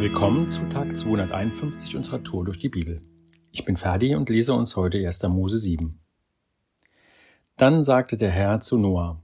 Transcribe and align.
Willkommen 0.00 0.48
zu 0.48 0.62
Tag 0.62 0.96
251 0.96 1.94
unserer 1.94 2.24
Tour 2.24 2.46
durch 2.46 2.58
die 2.58 2.70
Bibel. 2.70 3.02
Ich 3.52 3.66
bin 3.66 3.76
Ferdi 3.76 4.14
und 4.14 4.30
lese 4.30 4.54
uns 4.54 4.74
heute 4.74 4.96
1. 4.96 5.24
Mose 5.24 5.58
7. 5.58 6.00
Dann 7.58 7.82
sagte 7.82 8.16
der 8.16 8.30
Herr 8.30 8.60
zu 8.60 8.78
Noah, 8.78 9.20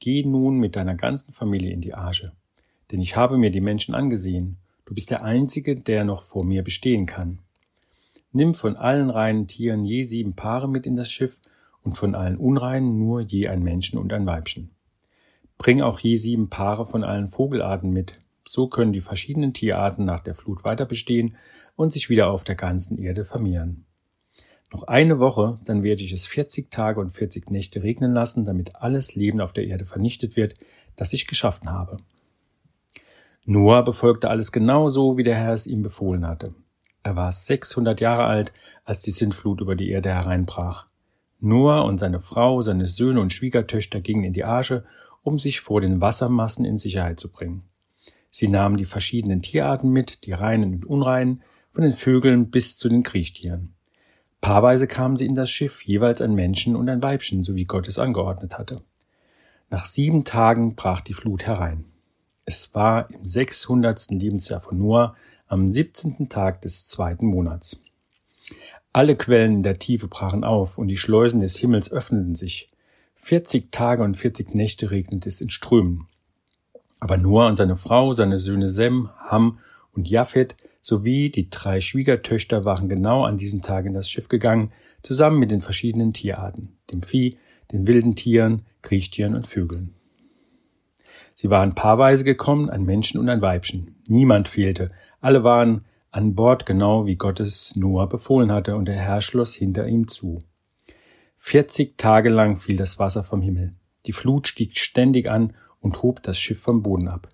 Geh 0.00 0.22
nun 0.22 0.58
mit 0.58 0.76
deiner 0.76 0.96
ganzen 0.96 1.32
Familie 1.32 1.72
in 1.72 1.80
die 1.80 1.94
Arche, 1.94 2.32
denn 2.90 3.00
ich 3.00 3.16
habe 3.16 3.38
mir 3.38 3.50
die 3.50 3.62
Menschen 3.62 3.94
angesehen, 3.94 4.58
du 4.84 4.92
bist 4.92 5.10
der 5.10 5.24
Einzige, 5.24 5.76
der 5.76 6.04
noch 6.04 6.22
vor 6.22 6.44
mir 6.44 6.62
bestehen 6.62 7.06
kann. 7.06 7.38
Nimm 8.32 8.52
von 8.52 8.76
allen 8.76 9.08
reinen 9.08 9.46
Tieren 9.46 9.82
je 9.82 10.02
sieben 10.02 10.34
Paare 10.34 10.68
mit 10.68 10.86
in 10.86 10.96
das 10.96 11.10
Schiff 11.10 11.40
und 11.82 11.96
von 11.96 12.14
allen 12.14 12.36
Unreinen 12.36 12.98
nur 12.98 13.22
je 13.22 13.48
ein 13.48 13.62
Menschen 13.62 13.98
und 13.98 14.12
ein 14.12 14.26
Weibchen. 14.26 14.72
Bring 15.56 15.80
auch 15.80 15.98
je 16.00 16.16
sieben 16.16 16.50
Paare 16.50 16.84
von 16.84 17.02
allen 17.02 17.28
Vogelarten 17.28 17.90
mit, 17.90 18.21
so 18.46 18.68
können 18.68 18.92
die 18.92 19.00
verschiedenen 19.00 19.52
Tierarten 19.52 20.04
nach 20.04 20.20
der 20.20 20.34
Flut 20.34 20.64
weiter 20.64 20.86
bestehen 20.86 21.36
und 21.76 21.92
sich 21.92 22.10
wieder 22.10 22.30
auf 22.30 22.44
der 22.44 22.54
ganzen 22.54 22.98
Erde 22.98 23.24
vermehren. 23.24 23.86
Noch 24.72 24.84
eine 24.84 25.18
Woche, 25.18 25.58
dann 25.64 25.82
werde 25.82 26.02
ich 26.02 26.12
es 26.12 26.26
40 26.26 26.70
Tage 26.70 26.98
und 27.00 27.10
40 27.10 27.50
Nächte 27.50 27.82
regnen 27.82 28.14
lassen, 28.14 28.44
damit 28.44 28.76
alles 28.76 29.14
Leben 29.14 29.40
auf 29.40 29.52
der 29.52 29.66
Erde 29.66 29.84
vernichtet 29.84 30.36
wird, 30.36 30.54
das 30.96 31.12
ich 31.12 31.26
geschaffen 31.26 31.70
habe. 31.70 31.98
Noah 33.44 33.82
befolgte 33.82 34.30
alles 34.30 34.52
genau 34.52 34.88
so, 34.88 35.18
wie 35.18 35.24
der 35.24 35.34
Herr 35.34 35.52
es 35.52 35.66
ihm 35.66 35.82
befohlen 35.82 36.26
hatte. 36.26 36.54
Er 37.02 37.16
war 37.16 37.32
600 37.32 38.00
Jahre 38.00 38.24
alt, 38.24 38.52
als 38.84 39.02
die 39.02 39.10
Sintflut 39.10 39.60
über 39.60 39.74
die 39.74 39.90
Erde 39.90 40.10
hereinbrach. 40.10 40.86
Noah 41.40 41.84
und 41.84 41.98
seine 41.98 42.20
Frau, 42.20 42.62
seine 42.62 42.86
Söhne 42.86 43.20
und 43.20 43.32
Schwiegertöchter 43.32 44.00
gingen 44.00 44.24
in 44.24 44.32
die 44.32 44.44
Arche, 44.44 44.84
um 45.22 45.38
sich 45.38 45.60
vor 45.60 45.80
den 45.80 46.00
Wassermassen 46.00 46.64
in 46.64 46.76
Sicherheit 46.76 47.18
zu 47.18 47.30
bringen. 47.30 47.64
Sie 48.34 48.48
nahmen 48.48 48.78
die 48.78 48.86
verschiedenen 48.86 49.42
Tierarten 49.42 49.90
mit, 49.90 50.24
die 50.24 50.32
reinen 50.32 50.74
und 50.74 50.86
unreinen, 50.86 51.42
von 51.70 51.84
den 51.84 51.92
Vögeln 51.92 52.50
bis 52.50 52.78
zu 52.78 52.88
den 52.88 53.02
Kriechtieren. 53.02 53.74
Paarweise 54.40 54.86
kamen 54.86 55.16
sie 55.16 55.26
in 55.26 55.34
das 55.34 55.50
Schiff, 55.50 55.82
jeweils 55.82 56.22
ein 56.22 56.34
Männchen 56.34 56.74
und 56.74 56.88
ein 56.88 57.02
Weibchen, 57.02 57.42
so 57.42 57.54
wie 57.54 57.66
Gott 57.66 57.88
es 57.88 57.98
angeordnet 57.98 58.58
hatte. 58.58 58.80
Nach 59.68 59.84
sieben 59.84 60.24
Tagen 60.24 60.74
brach 60.74 61.00
die 61.00 61.12
Flut 61.12 61.46
herein. 61.46 61.84
Es 62.46 62.74
war 62.74 63.10
im 63.10 63.22
sechshundertsten 63.24 64.18
Lebensjahr 64.18 64.60
von 64.60 64.78
Noah, 64.78 65.14
am 65.46 65.68
siebzehnten 65.68 66.30
Tag 66.30 66.62
des 66.62 66.86
zweiten 66.88 67.26
Monats. 67.26 67.82
Alle 68.94 69.14
Quellen 69.14 69.60
der 69.60 69.78
Tiefe 69.78 70.08
brachen 70.08 70.42
auf 70.42 70.78
und 70.78 70.88
die 70.88 70.96
Schleusen 70.96 71.40
des 71.40 71.58
Himmels 71.58 71.92
öffneten 71.92 72.34
sich. 72.34 72.70
Vierzig 73.14 73.70
Tage 73.72 74.02
und 74.02 74.16
vierzig 74.16 74.54
Nächte 74.54 74.90
regnete 74.90 75.28
es 75.28 75.42
in 75.42 75.50
Strömen. 75.50 76.08
Aber 77.02 77.16
Noah 77.16 77.48
und 77.48 77.56
seine 77.56 77.74
Frau, 77.74 78.12
seine 78.12 78.38
Söhne 78.38 78.68
Sem, 78.68 79.10
Ham 79.18 79.58
und 79.90 80.08
Japhet 80.08 80.54
sowie 80.80 81.30
die 81.30 81.50
drei 81.50 81.80
Schwiegertöchter 81.80 82.64
waren 82.64 82.88
genau 82.88 83.24
an 83.24 83.36
diesem 83.36 83.60
Tag 83.60 83.86
in 83.86 83.92
das 83.92 84.08
Schiff 84.08 84.28
gegangen, 84.28 84.70
zusammen 85.02 85.40
mit 85.40 85.50
den 85.50 85.60
verschiedenen 85.60 86.12
Tierarten, 86.12 86.78
dem 86.92 87.02
Vieh, 87.02 87.38
den 87.72 87.88
wilden 87.88 88.14
Tieren, 88.14 88.62
Kriechtieren 88.82 89.34
und 89.34 89.48
Vögeln. 89.48 89.96
Sie 91.34 91.50
waren 91.50 91.74
paarweise 91.74 92.22
gekommen, 92.22 92.70
ein 92.70 92.84
Männchen 92.84 93.18
und 93.18 93.28
ein 93.28 93.42
Weibchen. 93.42 93.96
Niemand 94.06 94.46
fehlte. 94.46 94.92
Alle 95.20 95.42
waren 95.42 95.84
an 96.12 96.36
Bord 96.36 96.66
genau 96.66 97.04
wie 97.04 97.16
Gottes 97.16 97.74
Noah 97.74 98.08
befohlen 98.08 98.52
hatte 98.52 98.76
und 98.76 98.84
der 98.84 98.94
Herr 98.94 99.22
schloss 99.22 99.56
hinter 99.56 99.88
ihm 99.88 100.06
zu. 100.06 100.44
Vierzig 101.36 101.98
Tage 101.98 102.28
lang 102.28 102.56
fiel 102.56 102.76
das 102.76 103.00
Wasser 103.00 103.24
vom 103.24 103.42
Himmel. 103.42 103.74
Die 104.06 104.12
Flut 104.12 104.46
stieg 104.46 104.78
ständig 104.78 105.28
an 105.28 105.52
und 105.82 106.02
hob 106.02 106.22
das 106.22 106.38
Schiff 106.38 106.60
vom 106.60 106.82
Boden 106.82 107.08
ab. 107.08 107.28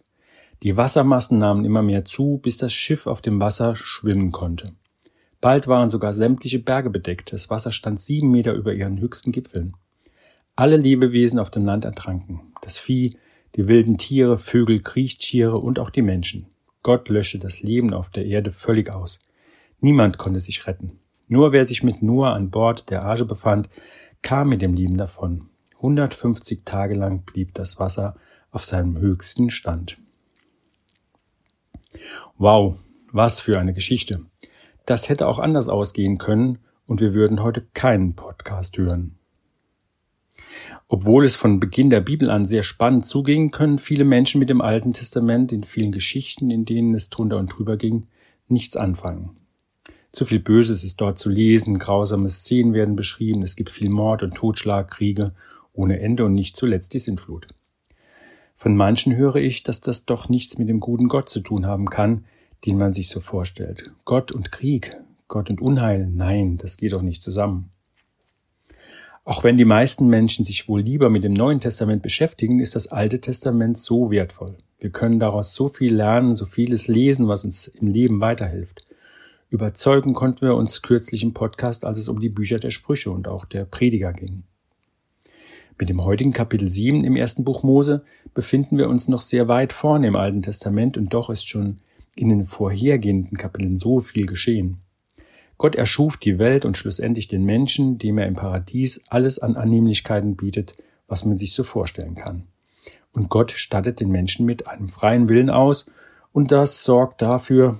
Die 0.64 0.76
Wassermassen 0.76 1.38
nahmen 1.38 1.64
immer 1.64 1.82
mehr 1.82 2.04
zu, 2.04 2.40
bis 2.42 2.56
das 2.56 2.72
Schiff 2.72 3.06
auf 3.06 3.20
dem 3.20 3.38
Wasser 3.38 3.76
schwimmen 3.76 4.32
konnte. 4.32 4.72
Bald 5.40 5.68
waren 5.68 5.88
sogar 5.88 6.12
sämtliche 6.12 6.58
Berge 6.58 6.90
bedeckt. 6.90 7.32
Das 7.32 7.48
Wasser 7.48 7.70
stand 7.70 8.00
sieben 8.00 8.32
Meter 8.32 8.54
über 8.54 8.74
ihren 8.74 8.98
höchsten 8.98 9.30
Gipfeln. 9.30 9.76
Alle 10.56 10.76
Lebewesen 10.76 11.38
auf 11.38 11.50
dem 11.50 11.64
Land 11.64 11.84
ertranken. 11.84 12.52
Das 12.60 12.76
Vieh, 12.78 13.16
die 13.54 13.68
wilden 13.68 13.98
Tiere, 13.98 14.36
Vögel, 14.36 14.80
Kriechtiere 14.80 15.58
und 15.58 15.78
auch 15.78 15.90
die 15.90 16.02
Menschen. 16.02 16.46
Gott 16.82 17.08
löschte 17.08 17.38
das 17.38 17.62
Leben 17.62 17.94
auf 17.94 18.10
der 18.10 18.26
Erde 18.26 18.50
völlig 18.50 18.90
aus. 18.90 19.20
Niemand 19.80 20.18
konnte 20.18 20.40
sich 20.40 20.66
retten. 20.66 20.98
Nur 21.28 21.52
wer 21.52 21.64
sich 21.64 21.84
mit 21.84 22.02
Noah 22.02 22.32
an 22.32 22.50
Bord 22.50 22.90
der 22.90 23.02
Arche 23.02 23.24
befand, 23.24 23.68
kam 24.22 24.48
mit 24.48 24.62
dem 24.62 24.74
Leben 24.74 24.96
davon. 24.96 25.50
150 25.76 26.64
Tage 26.64 26.94
lang 26.94 27.22
blieb 27.22 27.54
das 27.54 27.78
Wasser 27.78 28.16
auf 28.50 28.64
seinem 28.64 28.98
höchsten 28.98 29.50
Stand. 29.50 29.98
Wow, 32.36 32.78
was 33.12 33.40
für 33.40 33.58
eine 33.58 33.72
Geschichte. 33.72 34.20
Das 34.86 35.08
hätte 35.08 35.26
auch 35.26 35.38
anders 35.38 35.68
ausgehen 35.68 36.18
können 36.18 36.58
und 36.86 37.00
wir 37.00 37.14
würden 37.14 37.42
heute 37.42 37.66
keinen 37.74 38.14
Podcast 38.14 38.78
hören. 38.78 39.14
Obwohl 40.88 41.24
es 41.24 41.36
von 41.36 41.60
Beginn 41.60 41.90
der 41.90 42.00
Bibel 42.00 42.30
an 42.30 42.44
sehr 42.44 42.62
spannend 42.62 43.04
zuging, 43.04 43.50
können 43.50 43.78
viele 43.78 44.04
Menschen 44.04 44.38
mit 44.38 44.48
dem 44.48 44.62
Alten 44.62 44.92
Testament 44.92 45.52
in 45.52 45.62
vielen 45.62 45.92
Geschichten, 45.92 46.50
in 46.50 46.64
denen 46.64 46.94
es 46.94 47.10
drunter 47.10 47.36
und 47.38 47.48
drüber 47.48 47.76
ging, 47.76 48.06
nichts 48.48 48.76
anfangen. 48.76 49.36
Zu 50.12 50.24
viel 50.24 50.40
Böses 50.40 50.84
ist 50.84 51.00
dort 51.00 51.18
zu 51.18 51.28
lesen, 51.28 51.78
grausame 51.78 52.30
Szenen 52.30 52.72
werden 52.72 52.96
beschrieben, 52.96 53.42
es 53.42 53.56
gibt 53.56 53.68
viel 53.70 53.90
Mord 53.90 54.22
und 54.22 54.34
Totschlag, 54.34 54.90
Kriege 54.90 55.34
ohne 55.74 56.00
Ende 56.00 56.24
und 56.24 56.34
nicht 56.34 56.56
zuletzt 56.56 56.94
die 56.94 56.98
Sintflut. 56.98 57.46
Von 58.60 58.74
manchen 58.74 59.14
höre 59.14 59.36
ich, 59.36 59.62
dass 59.62 59.80
das 59.80 60.04
doch 60.04 60.28
nichts 60.28 60.58
mit 60.58 60.68
dem 60.68 60.80
guten 60.80 61.06
Gott 61.06 61.28
zu 61.28 61.38
tun 61.38 61.64
haben 61.64 61.88
kann, 61.90 62.24
den 62.66 62.76
man 62.76 62.92
sich 62.92 63.08
so 63.08 63.20
vorstellt. 63.20 63.92
Gott 64.04 64.32
und 64.32 64.50
Krieg, 64.50 64.96
Gott 65.28 65.48
und 65.48 65.60
Unheil, 65.60 66.08
nein, 66.12 66.56
das 66.56 66.76
geht 66.76 66.92
doch 66.92 67.02
nicht 67.02 67.22
zusammen. 67.22 67.70
Auch 69.22 69.44
wenn 69.44 69.58
die 69.58 69.64
meisten 69.64 70.08
Menschen 70.08 70.44
sich 70.44 70.68
wohl 70.68 70.80
lieber 70.80 71.08
mit 71.08 71.22
dem 71.22 71.34
Neuen 71.34 71.60
Testament 71.60 72.02
beschäftigen, 72.02 72.58
ist 72.58 72.74
das 72.74 72.88
Alte 72.88 73.20
Testament 73.20 73.78
so 73.78 74.10
wertvoll. 74.10 74.56
Wir 74.80 74.90
können 74.90 75.20
daraus 75.20 75.54
so 75.54 75.68
viel 75.68 75.94
lernen, 75.94 76.34
so 76.34 76.44
vieles 76.44 76.88
lesen, 76.88 77.28
was 77.28 77.44
uns 77.44 77.68
im 77.68 77.86
Leben 77.86 78.20
weiterhilft. 78.20 78.80
Überzeugen 79.50 80.14
konnten 80.14 80.44
wir 80.44 80.56
uns 80.56 80.82
kürzlich 80.82 81.22
im 81.22 81.32
Podcast, 81.32 81.84
als 81.84 81.98
es 81.98 82.08
um 82.08 82.18
die 82.18 82.28
Bücher 82.28 82.58
der 82.58 82.72
Sprüche 82.72 83.12
und 83.12 83.28
auch 83.28 83.44
der 83.44 83.66
Prediger 83.66 84.12
ging. 84.12 84.42
Mit 85.80 85.88
dem 85.88 86.04
heutigen 86.04 86.32
Kapitel 86.32 86.68
7 86.68 87.04
im 87.04 87.14
ersten 87.14 87.44
Buch 87.44 87.62
Mose 87.62 88.04
befinden 88.34 88.78
wir 88.78 88.88
uns 88.88 89.06
noch 89.06 89.22
sehr 89.22 89.46
weit 89.46 89.72
vorne 89.72 90.08
im 90.08 90.16
Alten 90.16 90.42
Testament 90.42 90.96
und 90.96 91.14
doch 91.14 91.30
ist 91.30 91.48
schon 91.48 91.78
in 92.16 92.30
den 92.30 92.42
vorhergehenden 92.42 93.38
Kapiteln 93.38 93.76
so 93.76 94.00
viel 94.00 94.26
geschehen. 94.26 94.78
Gott 95.56 95.76
erschuf 95.76 96.16
die 96.16 96.40
Welt 96.40 96.64
und 96.64 96.76
schlussendlich 96.76 97.28
den 97.28 97.44
Menschen, 97.44 97.96
dem 97.96 98.18
er 98.18 98.26
im 98.26 98.34
Paradies 98.34 99.04
alles 99.08 99.38
an 99.38 99.54
Annehmlichkeiten 99.54 100.34
bietet, 100.34 100.74
was 101.06 101.24
man 101.24 101.36
sich 101.36 101.52
so 101.52 101.62
vorstellen 101.62 102.16
kann. 102.16 102.48
Und 103.12 103.28
Gott 103.28 103.52
stattet 103.52 104.00
den 104.00 104.10
Menschen 104.10 104.46
mit 104.46 104.66
einem 104.66 104.88
freien 104.88 105.28
Willen 105.28 105.48
aus 105.48 105.90
und 106.32 106.50
das 106.50 106.82
sorgt 106.82 107.22
dafür, 107.22 107.78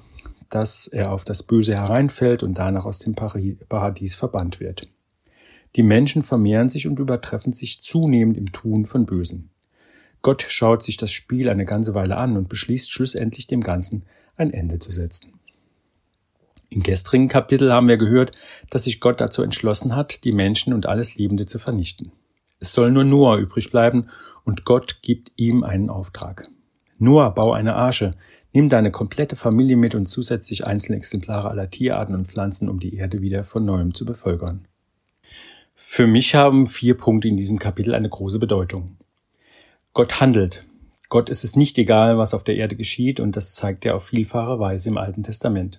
dass 0.51 0.87
er 0.87 1.11
auf 1.11 1.25
das 1.25 1.43
Böse 1.43 1.75
hereinfällt 1.75 2.45
und 2.45 2.59
danach 2.59 2.87
aus 2.87 3.01
dem 3.01 3.17
Paradies 3.17 4.15
verbannt 4.15 4.61
wird. 4.61 4.89
Die 5.77 5.83
Menschen 5.83 6.23
vermehren 6.23 6.69
sich 6.69 6.87
und 6.87 6.99
übertreffen 6.99 7.53
sich 7.53 7.83
zunehmend 7.83 8.37
im 8.37 8.53
Tun 8.53 8.87
von 8.87 9.07
Bösen. 9.07 9.51
Gott 10.23 10.45
schaut 10.49 10.83
sich 10.83 10.97
das 10.97 11.13
Spiel 11.13 11.49
eine 11.49 11.65
ganze 11.65 11.95
Weile 11.95 12.17
an 12.17 12.37
und 12.37 12.49
beschließt 12.49 12.91
schlussendlich 12.91 13.47
dem 13.47 13.61
Ganzen 13.61 14.05
ein 14.37 14.53
Ende 14.53 14.79
zu 14.79 14.91
setzen. 14.91 15.35
Im 16.71 16.83
gestrigen 16.83 17.29
Kapitel 17.29 17.73
haben 17.73 17.89
wir 17.89 17.97
gehört, 17.97 18.33
dass 18.69 18.85
sich 18.85 19.01
Gott 19.01 19.21
dazu 19.21 19.43
entschlossen 19.43 19.97
hat, 19.97 20.25
die 20.25 20.33
Menschen 20.33 20.75
und 20.75 20.87
alles 20.87 21.17
Lebende 21.17 21.47
zu 21.47 21.59
vernichten. 21.59 22.13
Es 22.61 22.73
soll 22.73 22.91
nur 22.91 23.05
Noah 23.05 23.39
übrig 23.39 23.71
bleiben 23.71 24.09
und 24.45 24.65
Gott 24.65 25.01
gibt 25.03 25.33
ihm 25.37 25.63
einen 25.63 25.89
Auftrag. 25.89 26.49
Noah, 26.99 27.33
bau 27.33 27.53
eine 27.53 27.77
Arche, 27.77 28.11
nimm 28.53 28.69
deine 28.69 28.91
komplette 28.91 29.37
Familie 29.37 29.77
mit 29.77 29.95
und 29.95 30.07
zusätzlich 30.07 30.67
einzelne 30.67 30.99
Exemplare 30.99 31.49
aller 31.49 31.71
Tierarten 31.71 32.15
und 32.15 32.27
Pflanzen, 32.27 32.69
um 32.69 32.81
die 32.81 32.97
Erde 32.97 33.23
wieder 33.23 33.45
von 33.45 33.65
neuem 33.65 33.95
zu 33.95 34.05
bevölkern. 34.05 34.67
Für 35.81 36.09
mich 36.09 36.35
haben 36.35 36.67
vier 36.67 36.97
Punkte 36.97 37.29
in 37.29 37.37
diesem 37.37 37.61
Kapitel 37.61 37.95
eine 37.95 38.09
große 38.09 38.41
Bedeutung. 38.41 38.97
Gott 39.95 40.21
handelt. 40.21 40.67
Gott 41.09 41.31
ist 41.31 41.45
es 41.45 41.55
nicht 41.55 41.79
egal, 41.79 42.19
was 42.19 42.35
auf 42.35 42.43
der 42.43 42.57
Erde 42.57 42.75
geschieht, 42.75 43.21
und 43.21 43.37
das 43.37 43.55
zeigt 43.55 43.85
er 43.85 43.95
auf 43.95 44.07
vielfache 44.07 44.59
Weise 44.59 44.89
im 44.89 44.99
Alten 44.99 45.23
Testament. 45.23 45.79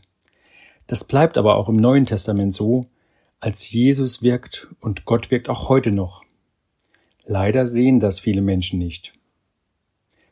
Das 0.87 1.03
bleibt 1.03 1.37
aber 1.37 1.57
auch 1.57 1.67
im 1.67 1.75
Neuen 1.75 2.05
Testament 2.05 2.53
so, 2.53 2.85
als 3.41 3.69
Jesus 3.71 4.23
wirkt 4.23 4.69
und 4.79 5.03
Gott 5.03 5.31
wirkt 5.31 5.49
auch 5.49 5.67
heute 5.67 5.91
noch. 5.91 6.23
Leider 7.25 7.65
sehen 7.65 7.99
das 7.99 8.21
viele 8.21 8.41
Menschen 8.41 8.79
nicht. 8.79 9.13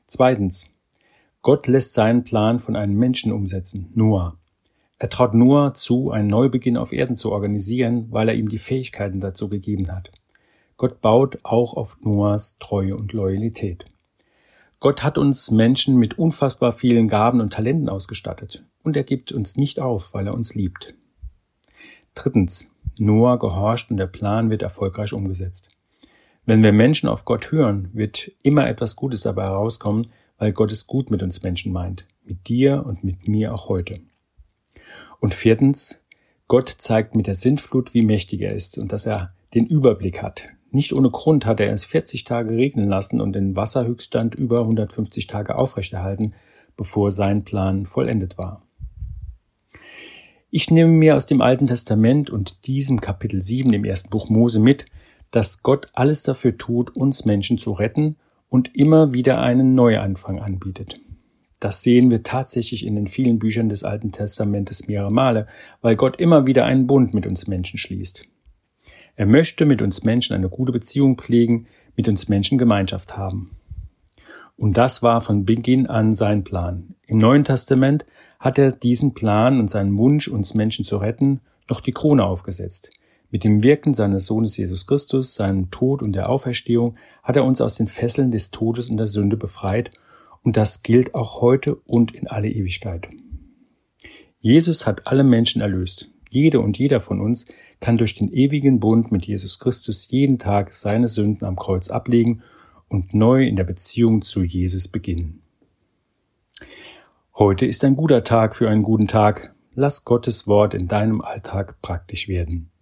Zweitens. 0.06 0.74
Gott 1.42 1.68
lässt 1.68 1.92
seinen 1.92 2.24
Plan 2.24 2.62
von 2.62 2.78
einem 2.78 2.96
Menschen 2.96 3.34
umsetzen, 3.34 3.92
Noah. 3.96 4.38
Er 5.00 5.10
traut 5.10 5.34
Noah 5.36 5.74
zu, 5.74 6.12
einen 6.12 6.28
Neubeginn 6.28 6.78
auf 6.78 6.92
Erden 6.92 7.16
zu 7.16 7.32
organisieren, 7.32 8.08
weil 8.10 8.30
er 8.30 8.36
ihm 8.36 8.50
die 8.50 8.58
Fähigkeiten 8.58 9.20
dazu 9.20 9.48
gegeben 9.48 9.92
hat. 9.92 10.12
Gott 10.76 11.02
baut 11.02 11.40
auch 11.44 11.76
auf 11.76 11.98
Noahs 12.02 12.58
Treue 12.60 12.96
und 12.96 13.14
Loyalität. 13.14 13.86
Gott 14.80 15.04
hat 15.04 15.18
uns 15.18 15.50
Menschen 15.50 15.98
mit 15.98 16.20
unfassbar 16.20 16.72
vielen 16.72 17.08
Gaben 17.08 17.42
und 17.42 17.54
Talenten 17.54 17.90
ausgestattet 17.90 18.64
und 18.84 18.96
er 18.96 19.04
gibt 19.04 19.32
uns 19.32 19.58
nicht 19.58 19.80
auf, 19.80 20.14
weil 20.14 20.28
er 20.28 20.34
uns 20.34 20.54
liebt. 20.54 20.94
Drittens, 22.14 22.72
Noah 23.00 23.38
gehorcht 23.38 23.92
und 23.92 23.98
der 23.98 24.08
Plan 24.08 24.50
wird 24.50 24.62
erfolgreich 24.62 25.14
umgesetzt. 25.14 25.70
Wenn 26.46 26.64
wir 26.64 26.72
Menschen 26.72 27.10
auf 27.10 27.26
Gott 27.26 27.52
hören, 27.52 27.90
wird 27.94 28.32
immer 28.42 28.68
etwas 28.68 28.96
Gutes 28.96 29.22
dabei 29.22 29.44
herauskommen, 29.44 30.08
weil 30.38 30.54
Gott 30.54 30.72
es 30.72 30.88
gut 30.88 31.12
mit 31.12 31.22
uns 31.22 31.44
Menschen 31.44 31.74
meint, 31.74 32.06
mit 32.24 32.48
dir 32.48 32.86
und 32.86 33.04
mit 33.04 33.28
mir 33.28 33.54
auch 33.54 33.70
heute. 33.70 34.00
Und 35.20 35.34
viertens, 35.34 36.04
Gott 36.48 36.70
zeigt 36.70 37.16
mit 37.16 37.28
der 37.28 37.36
Sintflut, 37.36 37.94
wie 37.94 38.04
mächtig 38.04 38.42
er 38.42 38.54
ist 38.54 38.78
und 38.78 38.92
dass 38.92 39.06
er 39.06 39.34
den 39.54 39.66
Überblick 39.66 40.22
hat. 40.22 40.50
Nicht 40.72 40.94
ohne 40.94 41.10
Grund 41.10 41.46
hat 41.46 41.60
er 41.60 41.72
es 41.72 41.86
40 41.86 42.24
Tage 42.24 42.52
regnen 42.52 42.88
lassen 42.90 43.22
und 43.22 43.34
den 43.34 43.56
Wasserhöchststand 43.56 44.36
über 44.36 44.62
150 44.62 45.28
Tage 45.28 45.56
aufrechterhalten, 45.56 46.34
bevor 46.76 47.10
sein 47.12 47.44
Plan 47.44 47.86
vollendet 47.86 48.38
war. 48.38 48.62
Ich 50.50 50.72
nehme 50.72 50.92
mir 50.92 51.16
aus 51.16 51.26
dem 51.26 51.42
Alten 51.42 51.68
Testament 51.68 52.30
und 52.30 52.68
diesem 52.68 53.02
Kapitel 53.02 53.42
7 53.42 53.74
im 53.74 53.84
ersten 53.84 54.10
Buch 54.10 54.30
Mose 54.30 54.60
mit, 54.60 54.86
dass 55.32 55.64
Gott 55.64 55.88
alles 55.94 56.24
dafür 56.24 56.58
tut, 56.58 56.96
uns 56.96 57.26
Menschen 57.26 57.58
zu 57.58 57.72
retten 57.72 58.16
und 58.50 58.74
immer 58.76 59.14
wieder 59.14 59.42
einen 59.42 59.76
Neuanfang 59.76 60.40
anbietet. 60.40 61.00
Das 61.60 61.82
sehen 61.82 62.12
wir 62.12 62.24
tatsächlich 62.24 62.86
in 62.86 62.96
den 62.96 63.08
vielen 63.08 63.40
Büchern 63.40 63.70
des 63.70 63.84
Alten 63.84 64.12
Testamentes 64.12 64.88
mehrere 64.88 65.12
Male, 65.12 65.48
weil 65.82 65.96
Gott 65.96 66.20
immer 66.20 66.46
wieder 66.46 66.66
einen 66.66 66.86
Bund 66.86 67.14
mit 67.14 67.26
uns 67.26 67.48
Menschen 67.48 67.80
schließt. 67.80 68.26
Er 69.16 69.26
möchte 69.26 69.66
mit 69.66 69.82
uns 69.82 70.04
Menschen 70.04 70.36
eine 70.36 70.50
gute 70.50 70.72
Beziehung 70.72 71.18
pflegen, 71.18 71.66
mit 71.96 72.08
uns 72.08 72.30
Menschen 72.30 72.60
Gemeinschaft 72.60 73.18
haben. 73.18 73.58
Und 74.56 74.78
das 74.78 75.02
war 75.02 75.22
von 75.22 75.46
Beginn 75.46 75.88
an 75.88 76.14
sein 76.14 76.44
Plan. 76.44 76.96
Im 77.08 77.18
Neuen 77.18 77.44
Testament 77.44 78.06
hat 78.40 78.60
er 78.60 78.72
diesen 78.72 79.14
Plan 79.14 79.60
und 79.60 79.70
seinen 79.70 79.98
Wunsch, 79.98 80.28
uns 80.28 80.54
Menschen 80.54 80.86
zu 80.86 80.98
retten, 80.98 81.42
noch 81.70 81.82
die 81.82 81.92
Krone 81.92 82.24
aufgesetzt. 82.24 82.92
Mit 83.30 83.44
dem 83.44 83.62
Wirken 83.62 83.94
seines 83.94 84.26
Sohnes 84.26 84.56
Jesus 84.58 84.88
Christus, 84.88 85.36
seinem 85.36 85.70
Tod 85.70 86.02
und 86.02 86.14
der 86.14 86.30
Auferstehung 86.30 86.96
hat 87.24 87.36
er 87.36 87.44
uns 87.44 87.62
aus 87.62 87.76
den 87.76 87.88
Fesseln 87.88 88.32
des 88.32 88.52
Todes 88.52 88.90
und 88.90 88.98
der 88.98 89.08
Sünde 89.08 89.38
befreit 89.38 89.92
und 90.48 90.56
das 90.56 90.82
gilt 90.82 91.14
auch 91.14 91.42
heute 91.42 91.76
und 91.76 92.16
in 92.16 92.26
alle 92.26 92.48
Ewigkeit. 92.48 93.10
Jesus 94.40 94.88
hat 94.88 95.06
alle 95.06 95.26
Menschen 95.26 95.62
erlöst. 95.62 96.10
Jede 96.30 96.62
und 96.62 96.80
jeder 96.80 97.02
von 97.02 97.20
uns 97.20 97.48
kann 97.82 97.98
durch 97.98 98.16
den 98.16 98.32
ewigen 98.32 98.80
Bund 98.80 99.12
mit 99.12 99.28
Jesus 99.28 99.60
Christus 99.60 100.10
jeden 100.10 100.40
Tag 100.40 100.74
seine 100.74 101.10
Sünden 101.10 101.46
am 101.46 101.58
Kreuz 101.58 101.90
ablegen 101.90 102.44
und 102.88 103.14
neu 103.14 103.46
in 103.46 103.58
der 103.58 103.66
Beziehung 103.66 104.22
zu 104.22 104.42
Jesus 104.42 104.88
beginnen. 104.88 105.42
Heute 107.36 107.66
ist 107.66 107.84
ein 107.84 107.98
guter 107.98 108.24
Tag 108.24 108.56
für 108.56 108.70
einen 108.70 108.84
guten 108.84 109.10
Tag. 109.10 109.54
Lass 109.76 110.06
Gottes 110.06 110.48
Wort 110.48 110.74
in 110.74 110.88
deinem 110.88 111.20
Alltag 111.20 111.82
praktisch 111.82 112.30
werden. 112.30 112.72